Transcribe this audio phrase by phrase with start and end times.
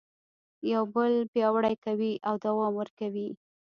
[0.73, 3.29] یو بل پیاوړي کوي او دوام ورکوي.